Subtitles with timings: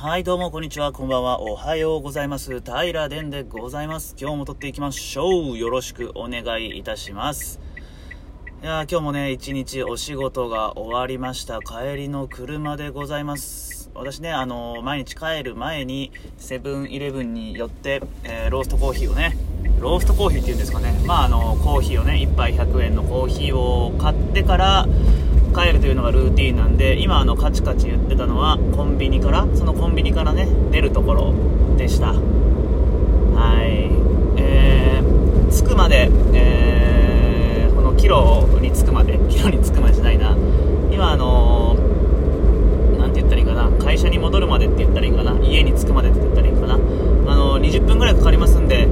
[0.00, 2.60] はい、どうも、こんにちは、こんばんは、おはようございます。
[2.60, 4.14] 平殿でございます。
[4.16, 5.58] 今日も撮っていきましょう。
[5.58, 7.58] よろしくお願いいたします。
[8.62, 11.58] いやー今日もね、一日お仕事が終わりました。
[11.58, 13.90] 帰りの車でございます。
[13.92, 19.36] 私ね、あのー毎日帰る前に、セブンイレブンに寄って、えーローストコーヒーをね、
[19.80, 20.92] ローストコーヒーっていうんですかね。
[21.06, 24.86] まあ、あのーコーヒーをね、1杯100円のコーヒーを買ってから、
[25.54, 31.34] 帰るというのがルーティンなんで今あのカチカチ言ってたのはコンビニからそのコンビニからね出るところ
[31.76, 32.12] でした。
[32.12, 33.90] はい。
[34.40, 40.36] えー、着くまでえー、このキロに着くまで キロに着くまでじゃないな。
[40.90, 43.70] 今あのーなんて言ったらいいかな。
[43.78, 45.34] 会社に戻るまでって言ったらいいかな。
[45.42, 46.74] 家に着くまでって言ったらいいかな。
[46.74, 48.88] あの20分ぐらいかかりますんで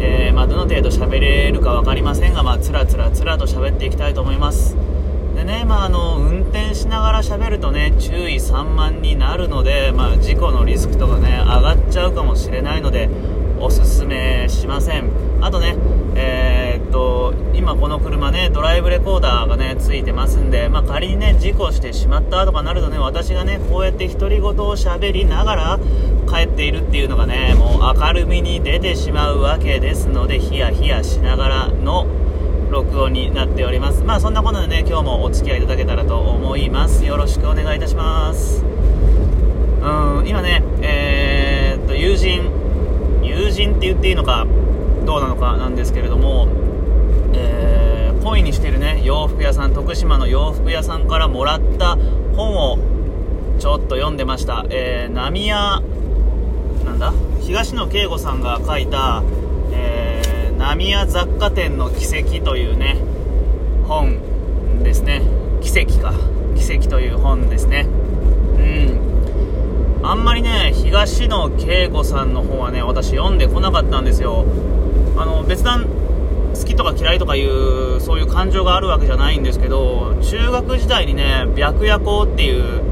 [0.00, 4.76] えーまあ、どの程度喋れるか分かりませんが、まあ、つらつらつらと喋っていきたいと思います。
[5.38, 13.08] でね、まあ、あの運転しながら喋るとね注意散漫になるので、まあ、事故のリスクとかね上がっちゃうかもしれないので
[13.60, 15.10] おすすめしません。
[15.40, 15.76] あとね
[16.16, 25.78] えーっと今この車ねドライブレコーダーがねついてますんで、まあ、仮にね事故してしまったとかなるとね私がねこうやって独り言を喋りながら
[26.28, 32.08] 帰っているっていうのがねもう明るみに出てしまうわけですのでヒヤヒヤしながらの
[32.70, 34.02] 録音になっております。
[34.04, 37.04] まあそんなことでね今日もお付き合いいただけたらと思います。
[37.04, 38.62] よろしくお願いいたします。
[38.62, 42.50] うん今ねえーっと友人
[43.22, 44.46] 友人って言っていいのか
[45.04, 46.48] どうなのかなんですけれども
[47.34, 51.96] えー、恋にしてるね洋服屋さん徳島の洋服屋さんからもらった
[52.36, 52.78] 本を
[53.58, 54.64] ちょっと読んでました。
[54.70, 55.82] えー、浪屋
[56.84, 57.12] なんだ？
[57.40, 59.22] 東野圭吾さんが書いた、
[60.58, 62.96] 浪屋雑貨店の奇跡というね
[63.86, 65.22] 本ですね。
[65.60, 66.12] 奇跡か。
[66.56, 67.82] 奇跡という本ですね。
[67.82, 67.86] う
[70.00, 70.02] ん。
[70.02, 74.44] あんまりね東野圭吾さんの本はね私読んでこなかったんですよ。
[75.16, 75.86] あの別段
[76.54, 82.82] 好きとか嫌いとかいうそういう感情があるわけじゃないんですけど中学時代にね「白夜行」っていう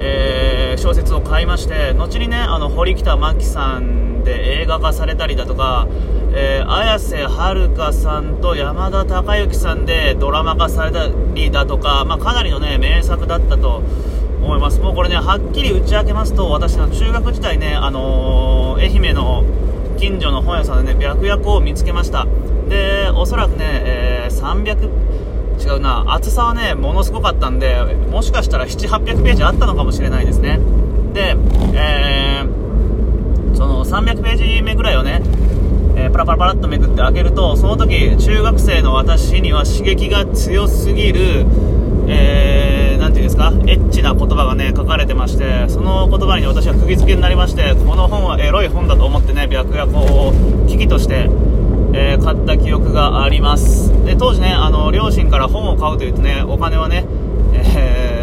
[0.00, 5.86] えー小説を買いまして後にねあの堀北真希さんで映画化されたりだとか、
[6.32, 13.82] えー綾瀬はるかさんと山田孝之さんでドラマ化されたりだとか、まあ、かなりのね名作だったと
[14.42, 14.80] 思います。
[14.80, 19.44] もうこれねはっきり打ち明けますと私の中学時代ね、あのー愛媛の
[19.98, 22.26] 近所の本屋さんでね白夜行を見つけました。
[22.68, 25.10] でおそらくね、えー300
[25.60, 30.58] 違うな厚さはねものすごかったんでもしかしたら700800ページあったのかもしれないですね。
[31.12, 31.36] で、
[31.74, 32.60] えー
[33.52, 35.20] その300ページ目ぐらいをね、
[36.00, 41.46] えーパラパラパラっとめくって開けるとその時中学生の私には刺激が強すぎる
[42.12, 51.28] えー、ていうんですかエッチな言葉がね書かれてましてその言葉に私は釘付けになりましてこの本はエロい本だと思ってね白夜行を危機として
[51.92, 53.90] えー買った記憶があります。
[54.04, 57.04] で当時ねあの両親から本を買うというとねお金はね、
[57.52, 58.20] えー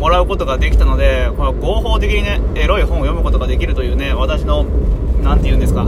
[0.00, 4.64] もらうことができたのでこの合法的にねエロい本を読むことができるというね私の
[5.22, 5.84] なんて言うんですか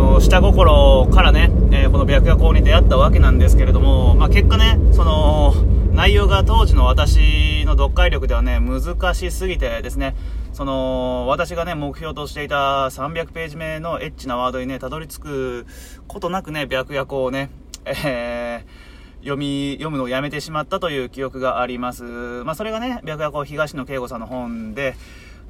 [0.00, 5.52] の下心からね、えーこの白夜行に出会ったわけなんですけれども、まあ、結果ねその
[5.92, 10.14] 内容が当時の私の読解力ではね難しすぎてですね
[10.52, 15.66] その私がね目標としていた300ページ目のエッチなワードにねたどり着く
[16.06, 17.50] ことなくね白夜行をね、
[17.84, 18.90] えー
[19.20, 24.96] 読み読むのをやめてしまったという記憶があります、まあ、それがね白夜行東野圭吾さんの本で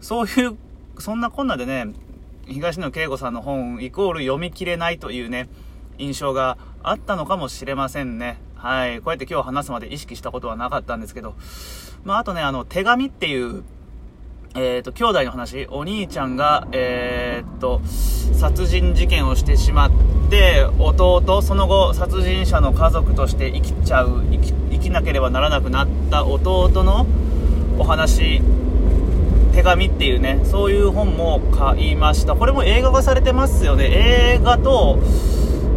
[0.01, 0.57] そういう
[0.99, 1.87] そんなこんなでね
[2.51, 5.49] 東野圭吾さんの本イコール読み切れないというね
[5.99, 8.39] 印象があったのかもしれませんね。
[8.57, 8.99] はい。
[8.99, 11.35] こうやって今日話すまで意識したことはなかったんですけど。
[12.05, 13.63] まああとねあの手紙っていう
[14.57, 15.67] えー、と兄弟の話。
[15.71, 19.91] お兄ちゃんが、えー、と殺人事件をしてしまっ
[20.29, 24.25] て弟その後殺人者の家族として生きちゃう
[24.73, 27.07] 生きなければならなくなった弟の
[27.79, 28.43] お話
[29.53, 32.35] 手紙っていうねそういう本も買いました。
[32.35, 33.87] これも映画化されてますよね。
[33.91, 34.99] 映画と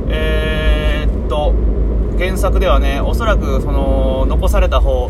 [0.10, 1.54] えー、っと
[2.18, 5.10] 原作ではねおそらくその残された方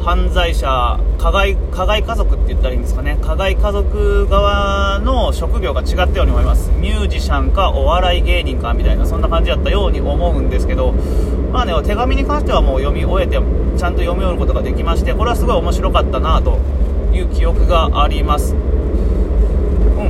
[0.00, 3.18] 犯罪者加害加害家族って言ったらいいんですかね。
[3.20, 6.70] 加害家族側の職業が違ったように思います。
[6.78, 10.94] ミュージシャンかお笑い芸人かみたいなそんな感じだったように思うんですけど
[11.52, 13.36] まあね手紙に関してはもう読み終えて
[13.76, 16.58] ちゃんと読み終えることができましてこれはすごい面白かったなと
[17.12, 18.54] いう記憶があります。
[18.54, 20.08] うん。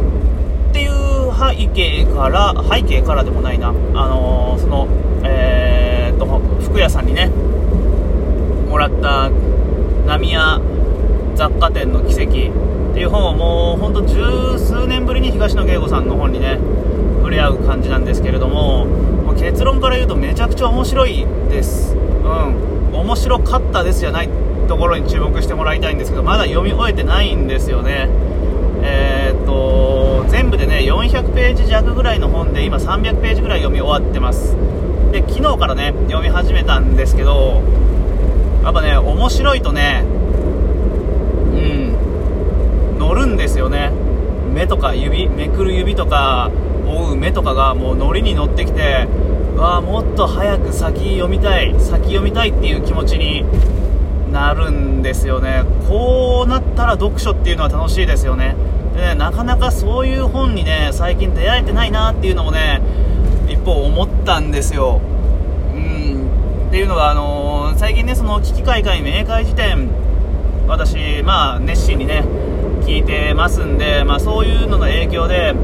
[0.71, 0.91] っていう
[1.33, 3.69] 背景から背景からでもないな。
[3.69, 4.89] あのーその
[5.25, 6.27] えー、っと
[6.65, 7.31] 服屋さんにね
[8.69, 9.31] もらった
[10.07, 10.61] 浪屋
[11.35, 12.69] 雑貨店の奇跡。
[12.89, 16.59] っていう本本をもうほんと十数年ぶりに東野圭吾さんの本にね
[17.19, 21.95] 触れ合う感じなんですけれどももう結論から言うとめちゃくちゃ面白いです。
[21.95, 22.91] うん。
[22.93, 24.29] 面白かったですじゃない。
[24.69, 28.09] ところに注目してもらいたいんですけどまだ読み終えてないんですよね。
[28.83, 34.55] えー、っと全部でね400ページ弱ぐらいの本で今300ページぐらい読み終わってます。
[35.11, 37.63] で昨日からね読み始めたんですけど
[38.63, 40.05] やっぱね面白いとね
[41.55, 43.91] うん乗るんですよね。
[44.55, 46.51] 目とか指めくる指とか
[46.87, 49.07] 追う目とかがもうノリに乗ってきて
[49.57, 53.45] わあもっと早く先読みたい先読みたいっていう気持ちに
[54.33, 55.65] なるんですよね。
[55.89, 58.57] こうなったら読書っていうのは楽しいですよね。
[58.95, 62.81] でねなかなかそういう本にね最近出会えてないなっていうのもね
[63.49, 65.01] 一方思ったんですよ。
[65.75, 66.29] うん。
[66.69, 69.89] っていうのが、あのー、最近ねその危機開会明快辞典
[70.67, 72.25] 私まあ熱心にね
[72.89, 75.55] 聞いてますんで、まあ、そういうのの影響で、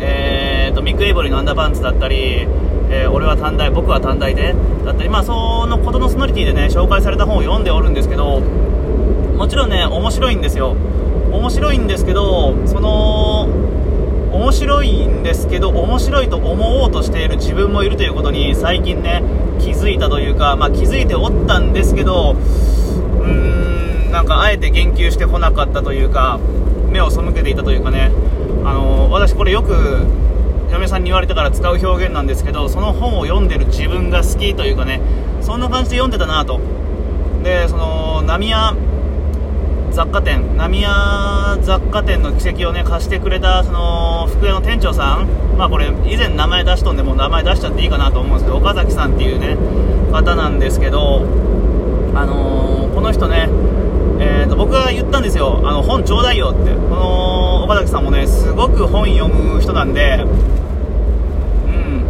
[0.00, 2.46] えーと、ミック・エイボリーのアンダーパンツだったり、
[2.90, 4.54] えー、俺は短大僕は短大で
[4.84, 10.76] だったり、まあ、そのことのソノリティでね紹介された本を読んでおるんですけどもちろんね面白いんですよ。
[11.30, 13.42] 面白いんですけどその
[14.32, 19.22] 面白いんですけど面白いと思おうとしている自分もいるということに最近ね
[19.58, 26.40] 気づいたというか、まあ、気づいておったんですけどうーんなんかあえて言及してこなかったというか
[26.88, 28.10] 目を背けていたというかね。
[28.64, 29.72] あの私これよく
[30.70, 35.00] 嫁さんに言われたから使う表現なんですけどその本を読んでる自分が好きというかね
[35.40, 36.60] そんな感じで読んでたなと。
[37.42, 38.74] でその浪屋
[39.92, 49.56] 雑貨店浪屋雑貨店の奇跡をね貸してくれたその福屋の店長さんまあこれ以前名前出しとんでもう名前出しちゃっていいかなと思うんですけど岡崎さんっていうね
[50.12, 51.20] 方なんですけど
[52.14, 53.48] あのー、この人ね
[54.28, 55.60] えーと、僕が言ったんですよ。
[55.64, 56.70] あの本ちょうだいよって。
[56.70, 60.24] この岡崎さんもねすごく本読む人なんで
[61.66, 62.04] うん。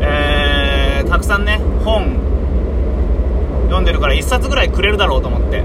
[0.00, 2.16] えー、たくさんね本
[3.64, 5.64] 読んでるから1冊ぐらいくれるだろうと思って。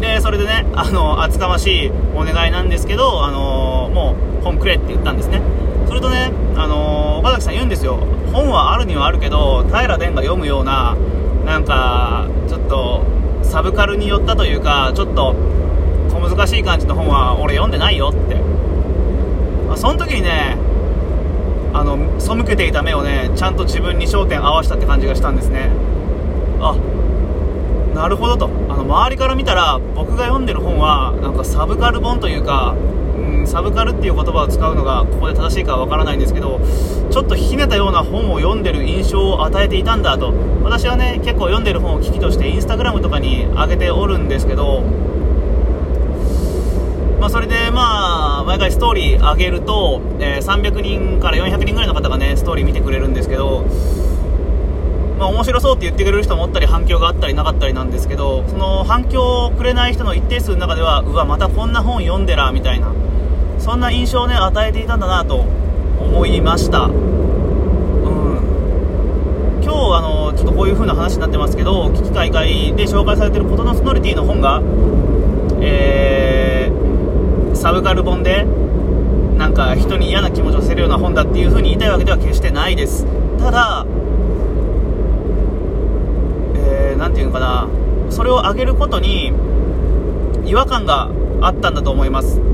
[0.00, 5.42] でそれでねあの厚かましいお願いなんですけど、あのもう本くれって言ったんですね。
[5.86, 7.96] それとね、あの岡崎さん言うんですよ。
[8.32, 10.96] 本はあるにはあるけど平殿が読むような
[11.44, 13.02] なんかちょっと
[13.48, 15.34] サブカルに寄ったというかちょっと
[16.10, 18.34] 小難しい感じの本は俺読んでないよって、
[19.66, 20.56] まあ、その時にね
[21.72, 25.70] あの背けていた目をねちゃんと自分に焦点合わせたって感じがしたんですね。
[26.60, 26.76] あ
[27.94, 28.46] なるほどと。
[28.68, 32.74] あの周りから見たら僕が読んでる本はなんかサブカル本というか
[33.48, 36.60] サブカルっていう言葉を使うのがここで正しいかはわからないんですけど
[37.10, 40.32] ちょっとひねたような本を読んでる印象を与えていたんだと。
[40.68, 44.82] 私はね結構読んでる本を危機としてインスタグラムとかに上げておるんですけど
[47.18, 53.64] まあ、それでまあ毎回ストーリー上げると、えー、300人から400人ぐらいの方がねストーリー見てくれるんですけど
[55.18, 62.92] まあ、面白そうって言ってくれる人もおったり反響があったりなかったりなんですけどその反響をくれない人の一定数の中ではうわまたこんな本読んでらみたいな。
[63.68, 65.40] そんな印象をね与えていたんだなと
[66.00, 66.84] 思いました。
[66.84, 66.92] うん。
[69.62, 74.62] 今日あのちょっとこういう風な話になってますけど危機開会で紹介されてることのソノリティの本が
[75.60, 78.46] えー、サブカル本で
[79.36, 83.04] なんか人に嫌な気持ちをさせるような本だっていう風に言いたいわけでは決してないです。
[83.38, 83.84] ただ
[86.96, 87.68] 何て言うのかな。
[88.08, 89.30] それを上げることに
[90.46, 91.10] 違和感が
[91.42, 92.47] あったんだと思います。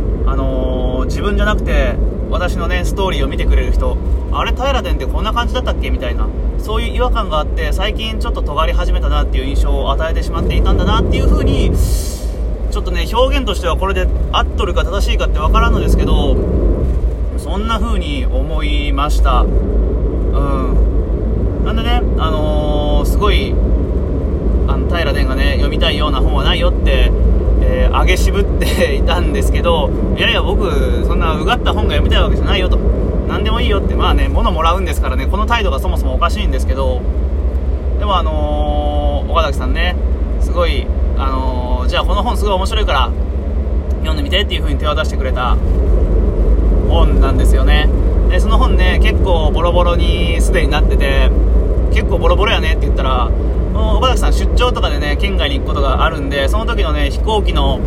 [1.07, 1.95] 自分じゃなくて
[2.31, 3.97] 私のねストーリーを見てくれる人。
[4.33, 5.91] あれ平殿ってこんな感じだったっけ？
[5.91, 6.29] みたいな。
[6.59, 16.35] そういう違和感があって最近ちょっと尖り始めたなっていう印象を与えてしまっていたんだなっていう風にちょっとね表現としてはこれで合っとるか正しいかってわからんのですけど
[17.39, 19.43] そんな風に思いました。
[19.43, 21.65] うん。
[21.65, 23.55] なんでねあのー、すごい
[24.67, 27.13] あの平殿がね読みたいような本はないよって、
[27.85, 30.71] えー、上げ渋っていたんですけどいやいや僕
[31.07, 32.79] そんなうがった本が読みたいわけじゃないよと。
[33.29, 33.95] 何でもいいよって。
[33.95, 35.27] まあね物もらうんですからね。
[35.27, 37.01] この態度がそもそもおかしいんですけど。
[37.99, 39.97] でもあのー、岡崎さんね
[40.41, 40.87] すごい
[41.17, 43.11] あのー、じゃあこの本すごい面白いから
[44.01, 45.57] 読んでみてっていう風に手を出してくれた
[46.89, 47.89] 本なんですよね。
[48.29, 51.31] でその本ね結構ボロボロにすでになってて
[51.93, 53.31] 結構ボロボロやねって言ったら
[53.75, 57.81] 岡崎さん出張とかでね県外に行くことがあるんでその時のね飛行機の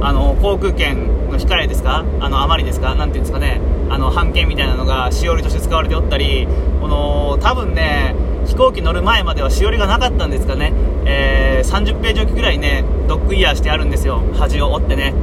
[0.00, 2.04] あの航空券の控えですか？
[2.20, 2.94] あの余りですか？
[2.94, 3.60] なんていうんですかね？
[3.90, 6.46] あの半券みたいなのがしおりとして使われておったり
[6.80, 8.14] この多分ね
[8.46, 10.72] 飛行機乗る前まではしおりがなかったんですかね、
[11.06, 14.20] えー、30ページ置きぐらいねドッグイヤーしてあるんですよ。
[14.34, 15.14] 端を折ってね。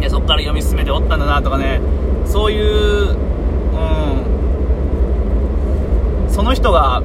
[0.00, 1.80] いそこから読み進めておったんだなとかね。
[2.26, 3.16] そういうう
[6.28, 6.30] ん。
[6.30, 7.02] その人が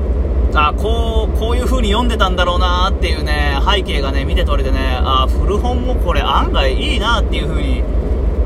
[0.53, 7.84] あこうこういう風に読んでたんだろうなっていうね背景がね見て取れてねあ古本もこれ案外いいなっていう風に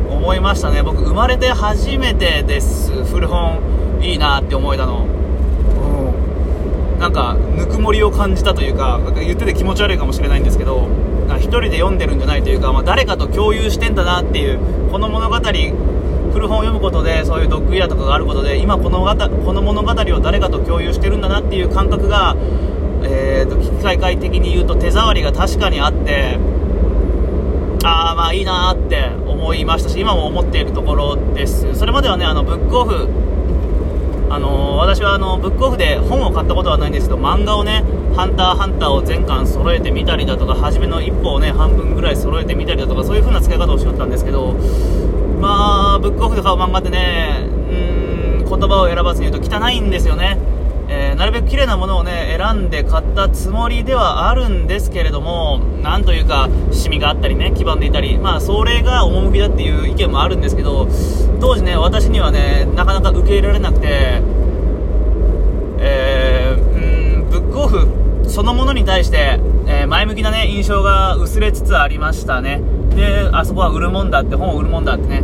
[0.09, 0.83] 思いましたね。
[0.83, 2.91] 僕生まれて初めてです。
[3.05, 3.59] 古本
[4.01, 5.05] いいなって思えたの。
[5.05, 7.00] うん。
[7.00, 10.88] なんかぬくもりを感じたというか言ってて気持ち悪いかもしれないんですけど
[11.27, 14.59] 1人で読んでるんじゃないというか、まあ、誰かと共有してんだなっていう
[14.91, 15.35] この物語
[16.36, 22.36] 古本を読むことでそういうドッグイヤーとかがあることで今このこの物語を誰かと共有してるんだなっていう感覚が、
[23.04, 26.38] えーと、機械界的に言うと手触りが確かにあって
[27.86, 31.74] ああまあいいなーって思いましたし今も思っているところです。
[31.74, 33.08] それまではねあのブックオフ
[34.30, 37.86] あのー、私はあのブックオフで本を買ったことはないんですけど漫画をね
[38.18, 44.56] 「ハンターハンター」を全巻揃えてみたりだとか初めの一歩をね半分ぐらい揃えてみたりだとかそういう風な使い方をしよったんですけど
[45.39, 50.38] まあ、ブックオフで買う漫画ってね、うん、言葉を選ばずに言うと汚いんですよね。
[50.88, 60.88] えー、なるべく綺麗なものをね、選んで買ったつもりではあるんですけれども、なんというか、シミがあったりね、黄ばんでいたり、まあ、それが趣だっていう意見もあるんですけど、
[61.42, 64.22] 当時ね、私にはね、なかなか受け入れられなくて、
[65.80, 72.62] えー、うん、ブックオフそのものに対して、えー、前向きなね、印象が薄れつつありましたね。
[72.96, 75.24] で、あそこは売るもんだって、本を売るもんだってね、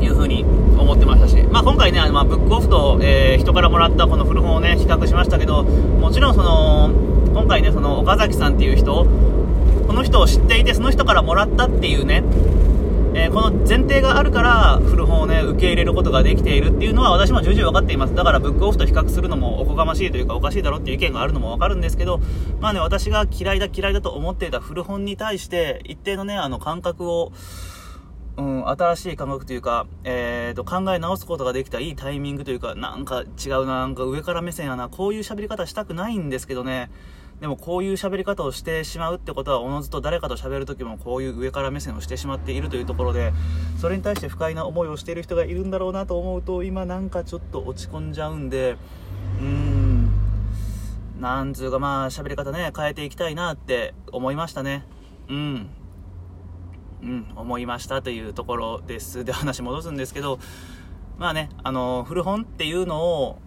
[0.00, 0.44] いう風に
[0.78, 6.90] 思ってましたし、まあ、今回ね、あのまあ、ブックオフと、えー、人からもらったこの古本をね、比較しましたけど、もちろんその、
[7.32, 9.06] 今回ね、その岡崎さんっていう人、
[9.86, 12.22] この人を知っていて、その人からもらったっていうね、
[13.14, 18.14] えー、この前提があるから古本をね受け入れることができているっていうのは私も重々分かっています。
[18.14, 22.20] だからブックオフと比較するのもおこがましいというかおかしいだろっていう意見があるのも分かるんですけど
[22.60, 27.32] まあね私が嫌いだ嫌いだと思っていた古本に対して一定のねあの感覚を
[28.38, 36.88] うん、新しい感覚というか、えーと、考え直すことができたいいタイミングというか、なんか違うな、なんか上から目線やな、こういう喋り方したくないんですけどね、
[37.40, 43.32] でもこういう喋り方をしてしまうってことはおのずと誰かと喋る時もこういう上から目線をしてしまっているというところで
[43.80, 48.76] それに対して不快な思いをしている人がいるんだろうなと思うと今なんかちょっと落ち込んじゃうんで
[49.40, 50.10] うーん
[51.20, 54.84] なんつうかまあ喋り方ね変えていきたいなって思いましたね。
[55.28, 55.68] うん。
[57.02, 59.24] うん思いましたというところです。
[59.24, 60.38] で話戻すんですけど
[61.18, 63.38] まあねあの古本っていうのを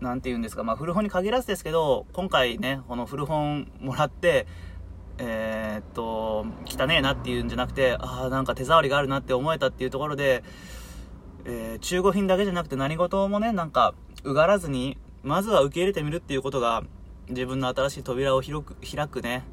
[0.00, 4.46] 何て言うんですか、まあ、古本に限らずですけど、今回ね、この古本もらって、
[5.18, 10.44] えー、っと、汚ねえなっていうんじゃなくて、ああ、なんか手触りがあるなって思えたっていうところで、
[11.44, 16.82] えー、中古品だけじゃなくて何事もね、なんか、うがらずに、まずは受け入れてみるっていうことが、
[17.28, 19.44] 自分の新しい扉を広く、開くね、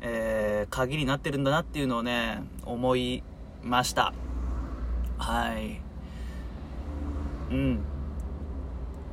[0.00, 3.22] えー、鍵になってるんだなっていうのをね、思い
[3.62, 4.12] ました。
[5.18, 5.80] はい。
[7.50, 7.95] うん。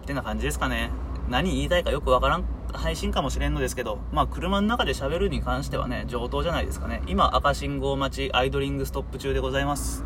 [0.04, 0.92] ってな感じですかね。
[1.30, 2.44] 何言いたいかよくわからん
[2.74, 7.02] 配信かもしれんのですけど、まあ車の中で喋るに関してはね、上等じゃないですかね。
[7.08, 10.04] 今赤信号待ちアイドリングストップ中でございます。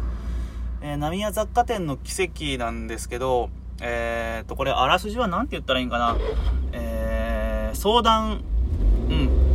[0.82, 3.50] えー、浪屋雑貨店の奇跡なんですけど、
[3.82, 6.16] えーと、これあらすじは何て言ったらいいんかな。
[6.72, 8.42] えー、相談、
[9.10, 9.48] うん。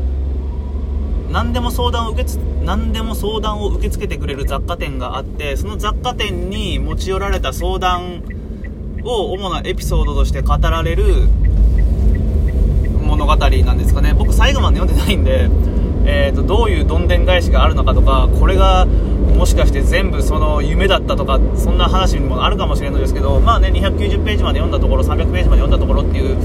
[1.31, 8.42] 何でも相談を受けつ、何でも相談を受け付けてくれる雑貨店があって、その雑貨店に持ち寄られた相談
[9.05, 11.29] を主なエピソードとして語られる
[13.03, 14.15] 物語なんですかね。
[14.15, 15.51] 僕最後まで読んでないんで、
[16.05, 26.37] えーと、どういうどんでん返しがあるのかとかこれがもしかして全部その夢だったとかそんな話にもあるかもしれないですけどまあね290ページまで読んだところ300ページまで読んだところっていう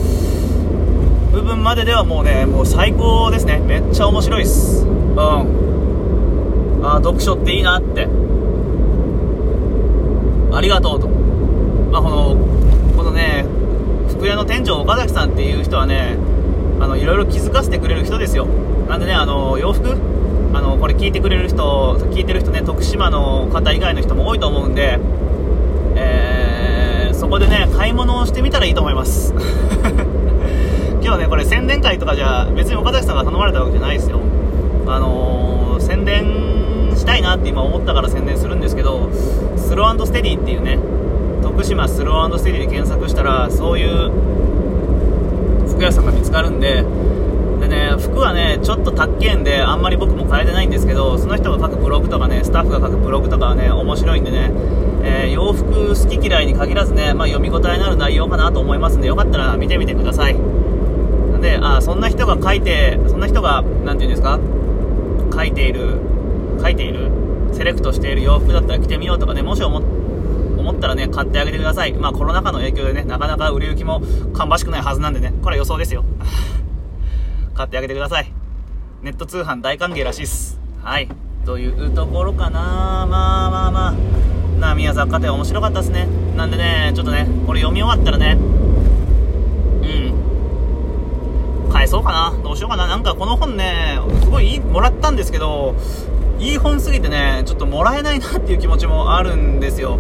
[1.32, 3.60] 部分までではもうねもう最高ですね。
[3.60, 4.86] めっちゃ面白いっす。
[4.86, 6.82] うん。
[6.84, 8.08] あ読書っていいなって。
[10.52, 11.08] ありがとうと。
[11.08, 12.47] まあ、この
[14.58, 16.18] 店長岡崎さんっていう人はね
[16.80, 18.48] あのいろいろ気づかせてくれる人ですよ。
[18.90, 19.96] なんでねあの洋服？
[20.52, 24.98] あのこれ聞いてくれる人聞いてる人ね徳島の方以外の人も多いと思うんで、
[25.96, 29.32] えー、そこでね買い物をしてみたらいいと思います。
[31.04, 34.22] 今日ねこれ宣伝会とかじゃ別に岡崎さんが頼まれたわけじゃないですよ。
[34.88, 39.08] あのー、宣伝したいなって今思ったから宣伝するんですけど
[39.56, 40.80] スローステディっていうね
[41.44, 44.37] 徳島スローステディで検索したらそういう
[45.78, 46.84] 服屋さんが見つかるんで
[47.60, 54.52] でね服はねちょっと高えんであんまり僕も買えてないんですけどその人が書くブログとかねスタッフが書くブログとかはね面白いんでね、
[55.04, 60.36] えー、洋服好き嫌いに限らずね、まあ、読み応えのある内容かなと思いますんでよかったら見てみてください。
[61.42, 64.40] であそんな人が書いてそんな人が何て言うんですか？
[65.32, 66.00] 書いている
[66.60, 67.12] 書いている
[67.54, 69.80] セレクトしている洋服だったら着てみようとかね、もし思
[70.68, 71.94] 思ったらね、買ってあげてください。
[71.94, 74.02] まあコロナ禍の影響でね、なかなか売れ行きも
[74.34, 76.04] 芳しくないはずなんでね、これ予想ですよ。
[77.56, 78.32] 買ってあげてください。
[79.02, 80.60] ネット通販大歓迎らしいっす。
[80.84, 81.08] はい。
[81.46, 82.60] というところかな
[83.10, 83.94] まあまあまあ。
[84.60, 86.08] な宮雑貨店面白かったですね。
[86.36, 88.38] なんでね、ちょっとね、これ読み終わったらね、
[91.66, 91.72] うん。
[91.72, 92.44] 返そうかな。
[92.44, 92.88] どうしようかな。
[92.88, 95.76] なんかこの本ね、すごいいい、もらったんですけど、
[96.40, 100.00] いい本すぎてね、ちょっともらえないなっていう気持ちもあるんですよ。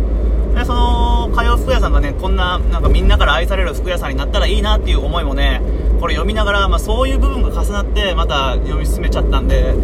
[0.57, 5.61] で、その、通う服屋さんがね、こんな、なんかみんなから愛される服屋さんになったらいいなっていう思いもね、
[5.99, 9.75] これ読みながら、まあそういう部分が重なって、また読み進めちゃったんで、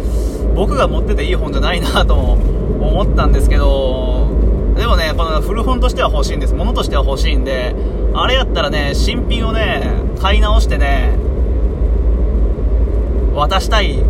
[0.54, 2.32] 僕が持ってていい本じゃないなとも
[2.80, 4.28] 思ったんですけど、
[4.76, 6.54] でもね、この古本としては欲しいんです。
[6.54, 7.74] 物としては欲しいんで、
[8.12, 11.16] あれやったらね、新品をね、買い直してね、
[13.32, 14.02] 渡したい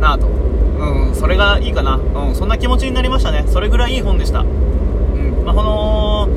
[0.00, 0.26] なと。
[0.26, 1.96] うん、それがいいかな。
[1.96, 3.44] うん、そんな気持ちになりましたね。
[3.46, 4.44] それぐらいいい本でした。
[5.50, 6.28] まあ、この、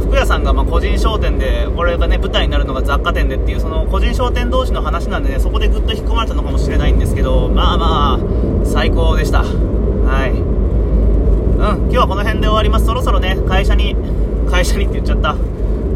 [0.00, 9.38] 服屋さんがま個人商店で、これがね、舞台になるのが雑貨店でっていう、その個人商店同士の話なんでね、そこでぐっと引っ込まれたのかもしれないんですけど、まあまあ、最高でした。
[9.42, 10.30] はい。
[10.30, 12.86] うん、今日はこの辺で終わります。
[12.86, 13.96] そろそろね、会社に、
[14.48, 15.34] 会社にって言っちゃった。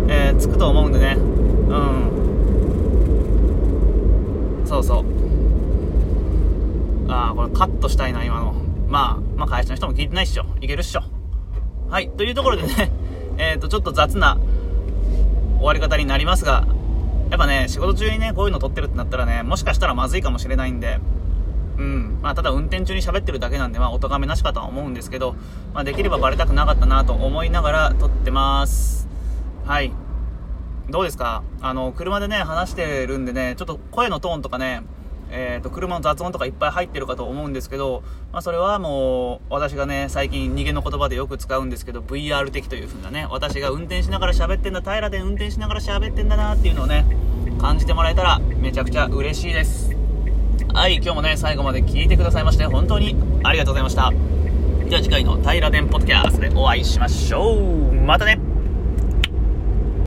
[0.09, 1.17] えー、着くと思うんでね。
[1.19, 1.75] う
[4.65, 4.67] ん。
[4.67, 5.05] そうそう。
[7.09, 8.55] ああ、これカットしたいな、今の。
[8.89, 10.45] まあ、まあ会社の人も聞いてないっしょ。
[10.61, 11.03] いけるっしょ。
[11.88, 12.93] はい、というところでね、
[13.38, 14.38] えっ、ー、と、ちょっと雑な
[15.59, 16.66] 終わり方になりますが、
[17.31, 21.00] やっぱね、仕事中にね、こういうの撮ってるってなったらね、もしかしたらまずいかもしれないんで、
[21.78, 22.19] うん。
[22.23, 25.37] まあ、ただ運転中に喋ってるだけなんで、まあ、お咎めなしかとは思うんですけど、
[25.75, 29.09] まあ、できればバレたくなかったなと思いながら撮ってます。
[29.64, 29.93] はい。
[30.88, 31.43] どうですか？
[31.61, 34.83] あの、車でね、話してるんでね、ちょっと声のトーンとかね、
[35.30, 38.02] えーと、車の雑音とかいっぱい入ってるかと思うんですけど、
[38.33, 47.04] まあ、それはもう私がね最近逃げの言葉でよく使うんですけど VR 的という風なね私が運転しながら喋ってんだ平で運転しながら喋ってんだなっていうのをね
[47.60, 49.95] 感じてもらえたらめちゃくちゃ嬉しいです。
[50.75, 54.12] はい今日もね最後まで聞いてくださいまして本当にありがとうございました。
[54.89, 57.93] では次回の平電ポッドキャストでお会いしましょう。
[57.93, 58.55] またね。